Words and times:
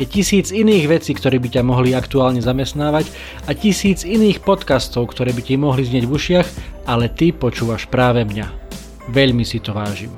Je 0.00 0.08
tisíc 0.08 0.48
iných 0.48 0.88
vecí, 0.88 1.12
ktoré 1.12 1.36
by 1.36 1.60
ťa 1.60 1.60
mohli 1.60 1.92
aktuálne 1.92 2.40
zamestnávať 2.40 3.12
a 3.44 3.52
tisíc 3.52 4.00
iných 4.00 4.40
podcastov, 4.40 5.12
ktoré 5.12 5.36
by 5.36 5.44
ti 5.44 5.60
mohli 5.60 5.84
znieť 5.84 6.08
v 6.08 6.14
ušiach, 6.16 6.48
ale 6.88 7.12
ty 7.12 7.36
počúvaš 7.36 7.84
práve 7.84 8.24
mňa. 8.24 8.48
Veľmi 9.12 9.44
si 9.44 9.60
to 9.60 9.76
vážim. 9.76 10.08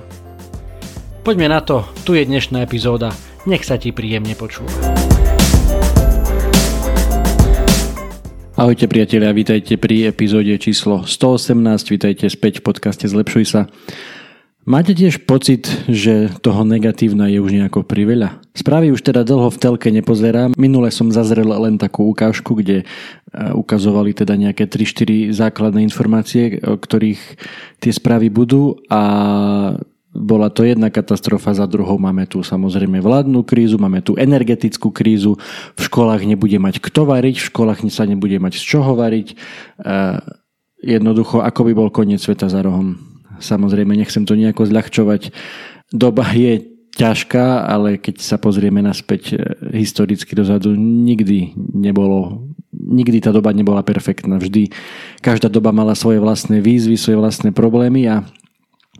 Poďme 1.27 1.51
na 1.51 1.67
to, 1.67 1.83
tu 2.07 2.15
je 2.15 2.23
dnešná 2.23 2.63
epizóda, 2.63 3.11
nech 3.43 3.67
sa 3.67 3.75
ti 3.75 3.91
príjemne 3.91 4.39
počúva. 4.39 4.71
Ahojte 8.55 8.87
priatelia, 8.87 9.35
vítajte 9.35 9.83
pri 9.83 10.15
epizóde 10.15 10.55
číslo 10.63 11.11
118, 11.11 11.59
vítajte 11.91 12.31
späť 12.31 12.63
v 12.63 12.71
podcaste 12.71 13.11
Zlepšuj 13.11 13.45
sa. 13.51 13.67
Máte 14.63 14.95
tiež 14.95 15.27
pocit, 15.27 15.67
že 15.91 16.31
toho 16.39 16.63
negatívna 16.63 17.27
je 17.27 17.43
už 17.43 17.51
nejako 17.51 17.83
priveľa? 17.83 18.39
Správy 18.55 18.95
už 18.95 19.03
teda 19.03 19.27
dlho 19.27 19.51
v 19.51 19.59
telke 19.59 19.91
nepozerám. 19.91 20.55
Minule 20.55 20.95
som 20.95 21.11
zazrel 21.11 21.51
len 21.51 21.83
takú 21.83 22.07
ukážku, 22.07 22.55
kde 22.55 22.83
e, 22.83 22.85
ukazovali 23.59 24.15
teda 24.15 24.39
nejaké 24.39 24.71
3-4 24.71 25.35
základné 25.35 25.83
informácie, 25.83 26.63
o 26.63 26.79
ktorých 26.79 27.19
tie 27.83 27.91
správy 27.91 28.31
budú 28.31 28.79
a 28.87 29.03
bola 30.15 30.47
to 30.47 30.63
jedna 30.63 30.95
katastrofa 30.95 31.59
za 31.59 31.67
druhou. 31.67 31.99
Máme 31.99 32.31
tu 32.31 32.47
samozrejme 32.47 33.03
vládnu 33.03 33.43
krízu, 33.43 33.83
máme 33.83 33.99
tu 33.99 34.15
energetickú 34.15 34.95
krízu, 34.95 35.43
v 35.75 35.81
školách 35.91 36.23
nebude 36.23 36.63
mať 36.63 36.79
kto 36.79 37.03
variť, 37.03 37.43
v 37.43 37.49
školách 37.51 37.83
sa 37.91 38.07
nebude 38.07 38.39
mať 38.39 38.63
z 38.63 38.79
čoho 38.79 38.95
variť. 38.95 39.35
E, 39.35 39.37
jednoducho, 40.87 41.43
ako 41.43 41.67
by 41.67 41.73
bol 41.75 41.91
koniec 41.91 42.23
sveta 42.23 42.47
za 42.47 42.63
rohom. 42.63 43.12
Samozrejme, 43.43 43.99
nechcem 43.99 44.23
to 44.23 44.39
nejako 44.39 44.71
zľahčovať. 44.71 45.35
Doba 45.91 46.31
je 46.33 46.73
ťažká, 46.93 47.67
ale 47.67 47.97
keď 47.97 48.21
sa 48.21 48.37
pozrieme 48.37 48.85
naspäť 48.85 49.23
e, 49.33 49.37
historicky 49.83 50.37
dozadu, 50.37 50.77
nikdy 50.79 51.57
nebolo, 51.57 52.47
nikdy 52.73 53.19
tá 53.25 53.33
doba 53.33 53.51
nebola 53.57 53.81
perfektná. 53.81 54.37
Vždy 54.37 54.71
každá 55.25 55.49
doba 55.49 55.73
mala 55.73 55.97
svoje 55.97 56.21
vlastné 56.21 56.61
výzvy, 56.61 57.01
svoje 57.01 57.19
vlastné 57.19 57.51
problémy 57.51 58.09
a 58.09 58.17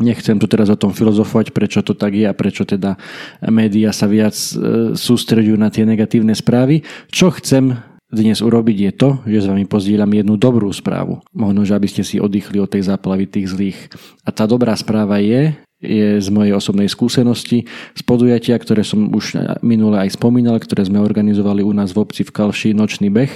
Nechcem 0.01 0.41
tu 0.41 0.49
teraz 0.49 0.73
o 0.73 0.81
tom 0.81 0.97
filozofovať, 0.97 1.53
prečo 1.53 1.85
to 1.85 1.93
tak 1.93 2.17
je 2.17 2.25
a 2.25 2.33
prečo 2.33 2.65
teda 2.65 2.97
médiá 3.45 3.93
sa 3.93 4.09
viac 4.09 4.33
e, 4.33 4.97
sústredujú 4.97 5.61
na 5.61 5.69
tie 5.69 5.85
negatívne 5.85 6.33
správy. 6.33 6.81
Čo 7.13 7.29
chcem 7.37 7.77
dnes 8.13 8.45
urobiť 8.45 8.79
je 8.79 8.93
to, 8.93 9.11
že 9.25 9.39
s 9.43 9.51
vami 9.51 9.65
pozdieľam 9.65 10.13
jednu 10.13 10.37
dobrú 10.37 10.69
správu. 10.69 11.25
Možno, 11.33 11.65
že 11.65 11.73
aby 11.73 11.89
ste 11.89 12.05
si 12.05 12.21
oddychli 12.21 12.61
od 12.61 12.69
tej 12.69 12.85
záplavy 12.93 13.25
tých 13.25 13.49
zlých. 13.49 13.79
A 14.23 14.31
tá 14.31 14.45
dobrá 14.45 14.77
správa 14.77 15.17
je, 15.17 15.57
je 15.81 16.21
z 16.21 16.29
mojej 16.29 16.53
osobnej 16.55 16.87
skúsenosti 16.87 17.67
z 17.97 18.03
podujatia, 18.05 18.55
ktoré 18.61 18.85
som 18.85 19.11
už 19.11 19.41
minule 19.65 19.99
aj 19.99 20.15
spomínal, 20.15 20.61
ktoré 20.61 20.85
sme 20.87 21.01
organizovali 21.01 21.65
u 21.65 21.73
nás 21.73 21.91
v 21.91 22.05
obci 22.05 22.23
v 22.23 22.31
Kalši 22.31 22.71
Nočný 22.77 23.09
beh. 23.11 23.33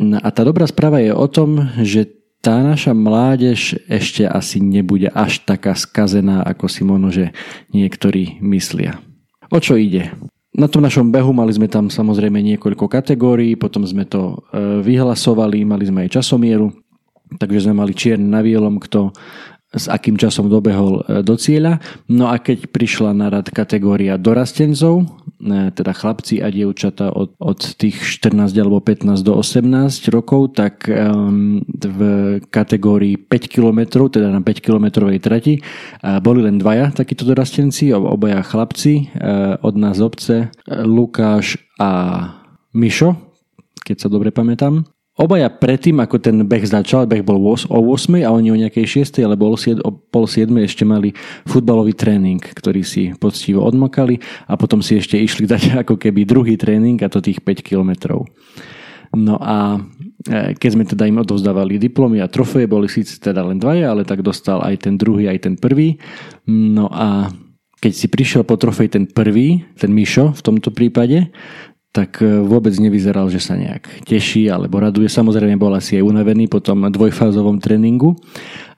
A 0.00 0.28
tá 0.34 0.42
dobrá 0.42 0.66
správa 0.66 0.98
je 0.98 1.14
o 1.14 1.28
tom, 1.30 1.70
že 1.84 2.08
tá 2.42 2.60
naša 2.60 2.92
mládež 2.92 3.78
ešte 3.88 4.28
asi 4.28 4.60
nebude 4.60 5.08
až 5.08 5.40
taká 5.48 5.72
skazená, 5.72 6.44
ako 6.44 6.66
si 6.68 6.82
možno, 6.84 7.08
že 7.08 7.32
niektorí 7.72 8.42
myslia. 8.44 9.00
O 9.48 9.62
čo 9.62 9.78
ide? 9.80 10.12
Na 10.54 10.70
tom 10.70 10.86
našom 10.86 11.10
behu 11.10 11.34
mali 11.34 11.50
sme 11.50 11.66
tam 11.66 11.90
samozrejme 11.90 12.38
niekoľko 12.38 12.86
kategórií, 12.86 13.58
potom 13.58 13.82
sme 13.82 14.06
to 14.06 14.46
e, 14.54 14.82
vyhlasovali, 14.86 15.66
mali 15.66 15.82
sme 15.82 16.06
aj 16.06 16.14
časomieru, 16.22 16.70
takže 17.42 17.66
sme 17.66 17.74
mali 17.74 17.90
čierne 17.90 18.30
na 18.30 18.38
bielom, 18.38 18.78
kto 18.78 19.10
s 19.74 19.86
akým 19.90 20.14
časom 20.16 20.46
dobehol 20.46 21.02
e, 21.04 21.20
do 21.26 21.34
cieľa. 21.34 21.82
No 22.06 22.30
a 22.30 22.38
keď 22.38 22.70
prišla 22.70 23.10
na 23.12 23.28
rad 23.28 23.50
kategória 23.50 24.14
dorastencov, 24.16 25.02
e, 25.02 25.74
teda 25.74 25.92
chlapci 25.92 26.40
a 26.40 26.48
dievčata 26.48 27.10
od, 27.10 27.34
od 27.42 27.60
tých 27.76 27.98
14 28.00 28.54
alebo 28.56 28.78
15 28.80 29.20
do 29.20 29.34
18 29.36 30.14
rokov, 30.14 30.56
tak 30.56 30.86
v 31.84 32.00
kategórii 32.48 33.18
5 33.18 33.50
km, 33.50 34.06
teda 34.08 34.30
na 34.30 34.40
5 34.40 34.64
km 34.64 35.10
trati, 35.18 35.60
boli 36.22 36.40
len 36.44 36.60
dvaja 36.60 36.94
takíto 36.94 37.26
dorastenci, 37.26 37.90
obaja 37.92 38.44
chlapci 38.44 39.10
od 39.60 39.74
nás 39.74 39.98
obce, 39.98 40.52
Lukáš 40.68 41.58
a 41.80 41.90
Mišo, 42.74 43.16
keď 43.84 43.96
sa 44.00 44.08
dobre 44.10 44.34
pamätám. 44.34 44.93
Obaja 45.14 45.46
predtým, 45.46 46.02
ako 46.02 46.18
ten 46.18 46.42
beh 46.42 46.66
začal, 46.66 47.06
beh 47.06 47.22
bol 47.22 47.38
o 47.38 47.54
8 47.54 48.26
a 48.26 48.34
oni 48.34 48.50
o 48.50 48.58
nejakej 48.58 49.06
6 49.06 49.22
alebo 49.22 49.46
o 49.46 49.90
pol 50.10 50.26
7 50.26 50.50
ešte 50.66 50.82
mali 50.82 51.14
futbalový 51.46 51.94
tréning, 51.94 52.42
ktorý 52.42 52.82
si 52.82 53.14
poctivo 53.14 53.62
odmokali 53.62 54.18
a 54.50 54.58
potom 54.58 54.82
si 54.82 54.98
ešte 54.98 55.14
išli 55.14 55.46
dať 55.54 55.86
ako 55.86 56.02
keby 56.02 56.26
druhý 56.26 56.58
tréning 56.58 56.98
a 56.98 57.06
to 57.06 57.22
tých 57.22 57.38
5 57.46 57.62
kilometrov. 57.62 58.26
No 59.14 59.38
a 59.38 59.78
e, 60.26 60.58
keď 60.58 60.70
sme 60.74 60.82
teda 60.82 61.06
im 61.06 61.22
odovzdávali 61.22 61.78
diplomy 61.78 62.18
a 62.18 62.26
trofeje, 62.26 62.66
boli 62.66 62.90
síce 62.90 63.14
teda 63.22 63.46
len 63.46 63.62
dvaja, 63.62 63.94
ale 63.94 64.02
tak 64.02 64.26
dostal 64.26 64.66
aj 64.66 64.90
ten 64.90 64.98
druhý, 64.98 65.30
aj 65.30 65.46
ten 65.46 65.54
prvý. 65.54 66.02
No 66.50 66.90
a 66.90 67.30
keď 67.78 67.92
si 67.94 68.06
prišiel 68.10 68.42
po 68.42 68.58
trofej 68.58 68.98
ten 68.98 69.04
prvý, 69.06 69.62
ten 69.78 69.94
Mišo 69.94 70.34
v 70.34 70.42
tomto 70.42 70.74
prípade, 70.74 71.30
tak 71.94 72.18
e, 72.18 72.42
vôbec 72.42 72.74
nevyzeral, 72.74 73.30
že 73.30 73.38
sa 73.38 73.54
nejak 73.54 74.02
teší 74.02 74.50
alebo 74.50 74.82
raduje. 74.82 75.06
Samozrejme 75.06 75.54
bol 75.54 75.70
asi 75.78 76.02
aj 76.02 76.10
unavený 76.10 76.50
po 76.50 76.58
tom 76.58 76.90
dvojfázovom 76.90 77.62
tréningu, 77.62 78.18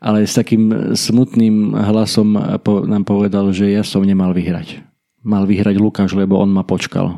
ale 0.05 0.29
s 0.29 0.37
takým 0.37 0.93
smutným 0.93 1.73
hlasom 1.73 2.37
nám 2.85 3.05
povedal, 3.09 3.49
že 3.57 3.73
ja 3.73 3.81
som 3.81 4.05
nemal 4.05 4.37
vyhrať. 4.37 4.85
Mal 5.25 5.49
vyhrať 5.49 5.81
Lukáš, 5.81 6.13
lebo 6.13 6.37
on 6.37 6.53
ma 6.53 6.63
počkal. 6.63 7.17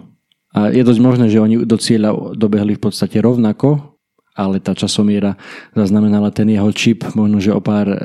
A 0.54 0.70
je 0.70 0.80
dosť 0.86 1.02
možné, 1.02 1.26
že 1.28 1.42
oni 1.42 1.66
do 1.66 1.76
cieľa 1.76 2.32
dobehli 2.32 2.78
v 2.78 2.82
podstate 2.88 3.20
rovnako, 3.20 3.97
ale 4.38 4.62
tá 4.62 4.70
časomiera 4.70 5.34
zaznamenala 5.74 6.30
ten 6.30 6.46
jeho 6.46 6.70
čip 6.70 7.02
možno, 7.18 7.42
že 7.42 7.50
o 7.50 7.58
pár 7.58 7.90
e, 7.90 7.98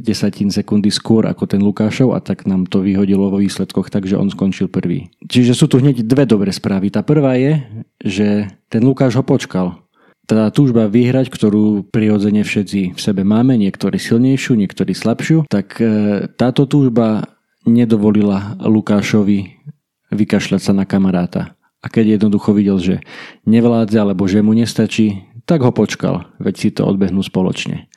desatín 0.00 0.48
sekundy 0.48 0.88
skôr 0.88 1.28
ako 1.28 1.44
ten 1.44 1.60
Lukášov 1.60 2.16
a 2.16 2.24
tak 2.24 2.48
nám 2.48 2.64
to 2.64 2.80
vyhodilo 2.80 3.28
vo 3.28 3.36
výsledkoch, 3.36 3.92
takže 3.92 4.16
on 4.16 4.32
skončil 4.32 4.72
prvý. 4.72 5.12
Čiže 5.28 5.52
sú 5.52 5.68
tu 5.68 5.76
hneď 5.76 6.00
dve 6.08 6.24
dobré 6.24 6.48
správy. 6.48 6.88
Tá 6.88 7.04
prvá 7.04 7.36
je, 7.36 7.60
že 8.00 8.48
ten 8.72 8.80
Lukáš 8.80 9.20
ho 9.20 9.24
počkal. 9.26 9.84
Tá 10.24 10.48
túžba 10.48 10.88
vyhrať, 10.88 11.28
ktorú 11.28 11.84
prirodzene 11.92 12.48
všetci 12.48 12.96
v 12.96 13.00
sebe 13.00 13.28
máme, 13.28 13.60
niektorí 13.60 14.00
silnejšiu, 14.00 14.56
niektorí 14.56 14.96
slabšiu, 14.96 15.44
tak 15.52 15.76
e, 15.84 15.84
táto 16.32 16.64
túžba 16.64 17.28
nedovolila 17.68 18.56
Lukášovi 18.56 19.68
vykašľať 20.08 20.60
sa 20.64 20.72
na 20.72 20.88
kamaráta. 20.88 21.52
A 21.84 21.92
keď 21.92 22.16
jednoducho 22.16 22.56
videl, 22.56 22.80
že 22.80 23.04
nevládze 23.44 24.00
alebo 24.00 24.24
že 24.24 24.40
mu 24.40 24.56
nestačí, 24.56 25.33
tak 25.44 25.60
ho 25.60 25.72
počkal, 25.72 26.28
veď 26.40 26.54
si 26.56 26.68
to 26.72 26.88
odbehnú 26.88 27.20
spoločne. 27.20 27.88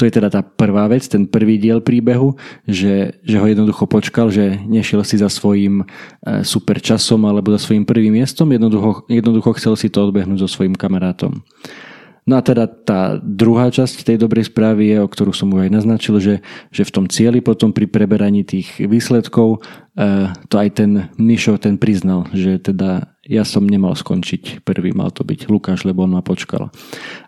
To 0.00 0.08
je 0.08 0.16
teda 0.16 0.32
tá 0.32 0.40
prvá 0.40 0.88
vec, 0.88 1.04
ten 1.04 1.28
prvý 1.28 1.60
diel 1.60 1.84
príbehu, 1.84 2.32
že, 2.64 3.20
že 3.20 3.36
ho 3.36 3.44
jednoducho 3.44 3.84
počkal, 3.84 4.32
že 4.32 4.56
nešiel 4.64 5.04
si 5.04 5.20
za 5.20 5.28
svojím 5.28 5.84
e, 5.84 6.40
super 6.40 6.80
časom 6.80 7.20
alebo 7.28 7.52
za 7.52 7.60
svojím 7.60 7.84
prvým 7.84 8.16
miestom, 8.16 8.48
jednoducho, 8.48 9.04
jednoducho 9.12 9.52
chcel 9.60 9.76
si 9.76 9.92
to 9.92 10.08
odbehnúť 10.08 10.40
so 10.40 10.48
svojím 10.48 10.72
kamarátom. 10.72 11.44
No 12.24 12.36
a 12.36 12.44
teda 12.44 12.64
tá 12.64 13.20
druhá 13.20 13.68
časť 13.68 14.00
tej 14.00 14.16
dobrej 14.20 14.48
správy 14.48 14.96
je, 14.96 15.04
o 15.04 15.08
ktorú 15.08 15.36
som 15.36 15.52
už 15.52 15.68
aj 15.68 15.70
naznačil, 15.72 16.16
že, 16.16 16.34
že 16.72 16.82
v 16.88 16.94
tom 16.96 17.04
cieli 17.04 17.44
potom 17.44 17.68
pri 17.68 17.84
preberaní 17.84 18.40
tých 18.40 18.80
výsledkov 18.80 19.60
e, 19.60 20.32
to 20.48 20.54
aj 20.56 20.68
ten 20.80 21.12
Mišo 21.20 21.60
ten 21.60 21.76
priznal, 21.76 22.24
že 22.32 22.56
teda 22.56 23.19
ja 23.30 23.46
som 23.46 23.62
nemal 23.62 23.94
skončiť 23.94 24.66
prvý, 24.66 24.90
mal 24.90 25.14
to 25.14 25.22
byť 25.22 25.46
Lukáš, 25.46 25.86
lebo 25.86 26.02
on 26.02 26.18
ma 26.18 26.22
počkal. 26.26 26.74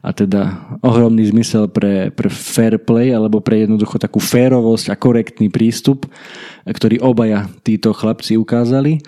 A 0.02 0.10
teda 0.10 0.74
ohromný 0.82 1.22
zmysel 1.30 1.70
pre, 1.70 2.10
pre 2.10 2.26
fair 2.26 2.82
play 2.82 3.14
alebo 3.14 3.38
pre 3.38 3.62
jednoducho 3.62 4.02
takú 4.02 4.18
férovosť 4.18 4.90
a 4.90 4.98
korektný 4.98 5.46
prístup, 5.46 6.10
ktorý 6.66 6.98
obaja 6.98 7.46
títo 7.62 7.94
chlapci 7.94 8.34
ukázali. 8.34 8.98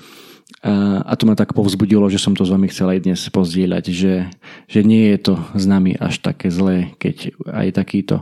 A, 0.65 1.13
to 1.19 1.29
ma 1.29 1.37
tak 1.37 1.53
povzbudilo, 1.53 2.09
že 2.09 2.17
som 2.17 2.33
to 2.33 2.47
s 2.47 2.53
vami 2.55 2.73
chcel 2.73 2.89
aj 2.89 3.05
dnes 3.05 3.21
pozdieľať, 3.29 3.85
že, 3.93 4.33
že 4.65 4.81
nie 4.81 5.13
je 5.13 5.19
to 5.21 5.35
s 5.53 5.65
nami 5.69 5.93
až 5.99 6.25
také 6.25 6.49
zlé, 6.49 6.97
keď 6.97 7.37
aj 7.53 7.69
takýto 7.75 8.17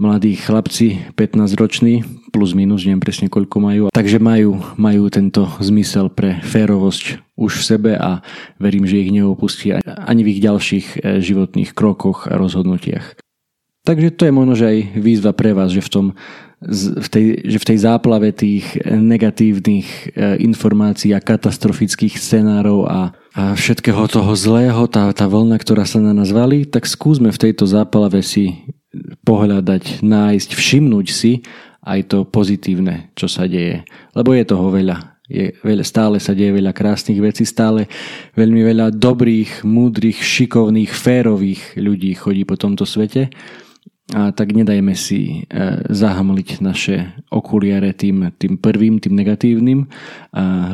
mladí 0.00 0.32
chlapci, 0.40 1.12
15 1.14 1.60
roční, 1.60 2.00
plus 2.32 2.56
minus, 2.56 2.88
neviem 2.88 3.04
presne 3.04 3.28
koľko 3.28 3.56
majú. 3.60 3.82
Takže 3.92 4.16
majú, 4.16 4.56
majú 4.80 5.12
tento 5.12 5.44
zmysel 5.60 6.08
pre 6.08 6.40
férovosť 6.40 7.36
už 7.36 7.52
v 7.60 7.66
sebe 7.76 7.92
a 8.00 8.24
verím, 8.56 8.88
že 8.88 9.04
ich 9.04 9.12
neopustí 9.12 9.76
ani 9.84 10.22
v 10.24 10.30
ich 10.32 10.40
ďalších 10.40 10.86
e, 10.96 11.20
životných 11.20 11.76
krokoch 11.76 12.24
a 12.32 12.40
rozhodnutiach. 12.40 13.20
Takže 13.84 14.12
to 14.12 14.28
je 14.28 14.32
možno, 14.32 14.54
aj 14.56 14.78
výzva 14.96 15.32
pre 15.32 15.56
vás, 15.56 15.72
že 15.72 15.80
v, 15.80 15.88
tom, 15.88 16.06
v, 16.64 17.08
tej, 17.08 17.24
že 17.48 17.58
v 17.58 17.68
tej 17.72 17.78
záplave 17.80 18.28
tých 18.36 18.76
negatívnych 18.84 19.88
e, 19.88 20.36
informácií 20.44 21.16
a 21.16 21.24
katastrofických 21.24 22.20
scenárov 22.20 22.84
a, 22.84 23.16
a 23.32 23.42
všetkého 23.56 24.04
toho 24.04 24.32
zlého, 24.36 24.84
tá, 24.84 25.08
tá 25.16 25.24
vlna, 25.24 25.56
ktorá 25.56 25.88
sa 25.88 25.96
na 25.96 26.12
nás 26.12 26.28
valí, 26.28 26.68
tak 26.68 26.84
skúsme 26.84 27.32
v 27.32 27.40
tejto 27.48 27.64
záplave 27.64 28.20
si 28.20 28.68
pohľadať, 29.22 30.02
nájsť, 30.02 30.50
všimnúť 30.54 31.06
si 31.08 31.32
aj 31.80 32.12
to 32.12 32.18
pozitívne, 32.28 33.14
čo 33.16 33.30
sa 33.30 33.46
deje. 33.48 33.86
Lebo 34.12 34.34
je 34.36 34.44
toho 34.44 34.68
veľa 34.68 35.10
je 35.30 35.54
veľa, 35.62 35.86
stále 35.86 36.18
sa 36.18 36.34
deje 36.34 36.50
veľa 36.50 36.74
krásnych 36.74 37.22
vecí, 37.22 37.46
stále 37.46 37.86
veľmi 38.34 38.66
veľa 38.66 38.90
dobrých, 38.90 39.62
múdrych, 39.62 40.18
šikovných, 40.18 40.90
férových 40.90 41.78
ľudí 41.78 42.18
chodí 42.18 42.42
po 42.42 42.58
tomto 42.58 42.82
svete. 42.82 43.30
A 44.10 44.34
tak 44.34 44.50
nedajme 44.50 44.90
si 44.98 45.46
e, 45.46 45.54
zahamliť 45.86 46.58
naše 46.58 47.14
okuliare 47.30 47.94
tým, 47.94 48.34
tým 48.34 48.58
prvým, 48.58 48.98
tým 48.98 49.14
negatívnym, 49.14 49.86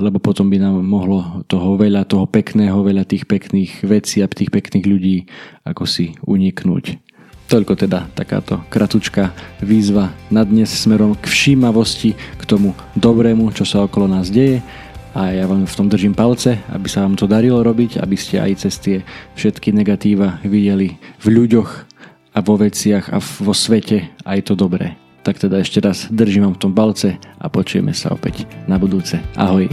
lebo 0.00 0.16
potom 0.24 0.48
by 0.48 0.56
nám 0.56 0.80
mohlo 0.80 1.44
toho 1.44 1.76
veľa, 1.76 2.08
toho 2.08 2.24
pekného, 2.24 2.80
veľa 2.80 3.04
tých 3.04 3.28
pekných 3.28 3.84
vecí 3.84 4.24
a 4.24 4.32
tých 4.32 4.48
pekných 4.48 4.88
ľudí 4.88 5.28
ako 5.68 5.84
si 5.84 6.16
uniknúť. 6.24 7.05
Toľko 7.46 7.78
teda 7.78 8.10
takáto 8.10 8.58
kratučká 8.66 9.30
výzva 9.62 10.10
na 10.34 10.42
dnes 10.42 10.66
smerom 10.74 11.14
k 11.14 11.30
všímavosti, 11.30 12.18
k 12.18 12.42
tomu 12.42 12.74
dobrému, 12.98 13.54
čo 13.54 13.62
sa 13.62 13.86
okolo 13.86 14.10
nás 14.10 14.34
deje 14.34 14.66
a 15.14 15.30
ja 15.30 15.46
vám 15.48 15.64
v 15.64 15.76
tom 15.78 15.86
držím 15.86 16.12
palce, 16.12 16.58
aby 16.68 16.90
sa 16.90 17.06
vám 17.06 17.14
to 17.14 17.30
darilo 17.30 17.62
robiť, 17.62 18.02
aby 18.02 18.18
ste 18.18 18.42
aj 18.42 18.66
cez 18.66 18.74
tie 18.82 18.96
všetky 19.38 19.70
negatíva 19.70 20.42
videli 20.42 20.98
v 21.22 21.26
ľuďoch 21.38 21.70
a 22.34 22.38
vo 22.44 22.54
veciach 22.58 23.14
a 23.14 23.22
vo 23.22 23.54
svete 23.56 24.12
aj 24.28 24.52
to 24.52 24.58
dobré. 24.58 24.98
Tak 25.24 25.40
teda 25.40 25.62
ešte 25.62 25.78
raz 25.78 26.10
držím 26.10 26.50
vám 26.50 26.54
v 26.58 26.62
tom 26.66 26.72
palce 26.74 27.16
a 27.38 27.46
počujeme 27.46 27.94
sa 27.94 28.10
opäť 28.12 28.44
na 28.66 28.76
budúce. 28.76 29.22
Ahoj. 29.38 29.72